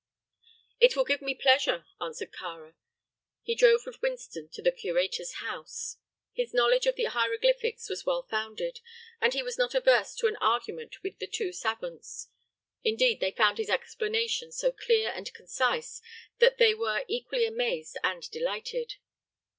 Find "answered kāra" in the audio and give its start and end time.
1.99-2.73